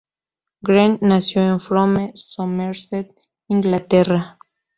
[0.63, 3.13] Green nació en Frome, Somerset,
[3.49, 4.39] Inglaterra.